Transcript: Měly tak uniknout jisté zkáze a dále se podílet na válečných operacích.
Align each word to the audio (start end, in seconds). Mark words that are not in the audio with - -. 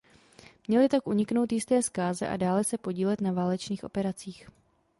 Měly 0.67 0.89
tak 0.89 1.07
uniknout 1.07 1.51
jisté 1.51 1.81
zkáze 1.81 2.27
a 2.27 2.37
dále 2.37 2.63
se 2.63 2.77
podílet 2.77 3.21
na 3.21 3.31
válečných 3.31 3.83
operacích. 3.83 4.47